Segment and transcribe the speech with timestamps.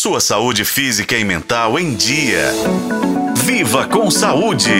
[0.00, 2.52] Sua saúde física e mental em dia.
[3.44, 4.70] Viva com saúde!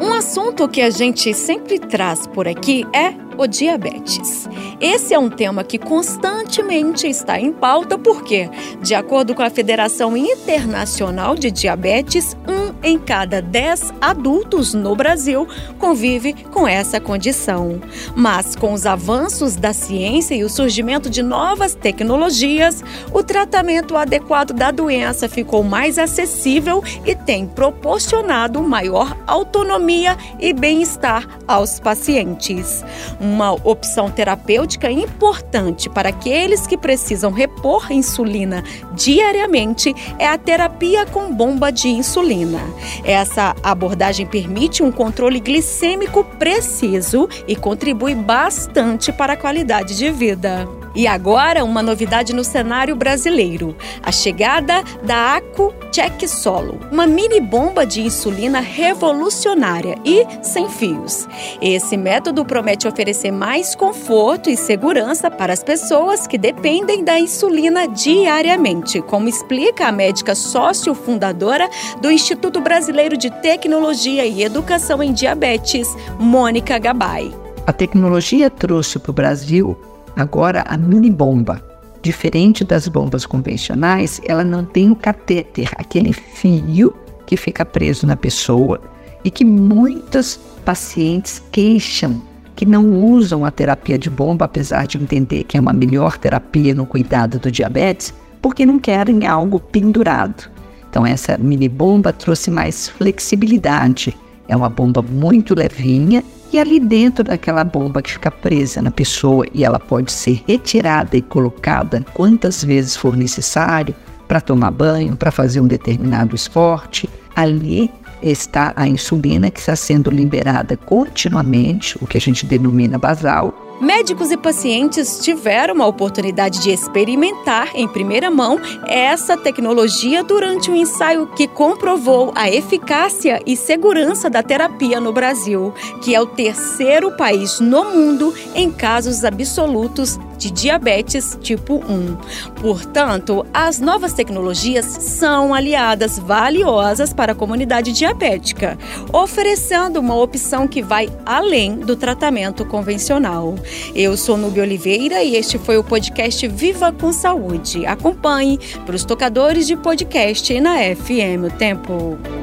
[0.00, 4.48] Um assunto que a gente sempre traz por aqui é o diabetes.
[4.80, 8.48] Esse é um tema que constantemente está em pauta porque,
[8.80, 15.46] de acordo com a Federação Internacional de Diabetes, um em cada dez adultos no Brasil
[15.78, 17.80] convive com essa condição.
[18.14, 24.52] Mas com os avanços da ciência e o surgimento de novas tecnologias, o tratamento adequado
[24.52, 32.84] da doença ficou mais acessível e tem proporcionado maior autonomia e bem-estar aos pacientes.
[33.20, 38.62] Uma opção terapêutica importante para aqueles que precisam repor insulina
[38.94, 42.60] diariamente é a terapia com bomba de insulina.
[43.04, 50.68] Essa abordagem permite um controle glicêmico preciso e contribui bastante para a qualidade de vida.
[50.94, 57.40] E agora, uma novidade no cenário brasileiro: a chegada da Acu Check Solo, uma mini
[57.40, 61.28] bomba de insulina revolucionária e sem fios.
[61.60, 67.86] Esse método promete oferecer mais conforto e segurança para as pessoas que dependem da insulina
[67.86, 71.68] diariamente, como explica a médica sócio fundadora
[72.00, 77.32] do Instituto Brasileiro de Tecnologia e Educação em Diabetes, Mônica Gabay.
[77.66, 79.76] A tecnologia trouxe para o Brasil
[80.20, 81.62] Agora, a mini bomba,
[82.02, 86.94] diferente das bombas convencionais, ela não tem o catéter, aquele fio
[87.26, 88.82] que fica preso na pessoa
[89.24, 92.20] e que muitos pacientes queixam
[92.54, 96.74] que não usam a terapia de bomba, apesar de entender que é uma melhor terapia
[96.74, 100.50] no cuidado do diabetes, porque não querem algo pendurado.
[100.90, 104.14] Então, essa mini bomba trouxe mais flexibilidade.
[104.50, 109.46] É uma bomba muito levinha e ali dentro daquela bomba que fica presa na pessoa
[109.54, 113.94] e ela pode ser retirada e colocada quantas vezes for necessário
[114.26, 117.88] para tomar banho, para fazer um determinado esporte, ali
[118.20, 124.30] está a insulina que está sendo liberada continuamente, o que a gente denomina basal, Médicos
[124.30, 131.26] e pacientes tiveram a oportunidade de experimentar em primeira mão essa tecnologia durante um ensaio
[131.28, 137.58] que comprovou a eficácia e segurança da terapia no Brasil, que é o terceiro país
[137.58, 142.16] no mundo em casos absolutos de diabetes tipo 1.
[142.60, 148.78] Portanto, as novas tecnologias são aliadas valiosas para a comunidade diabética,
[149.12, 153.54] oferecendo uma opção que vai além do tratamento convencional.
[153.94, 157.86] Eu sou Nubia Oliveira e este foi o podcast Viva com Saúde.
[157.86, 162.39] Acompanhe para os tocadores de podcast na FM o Tempo.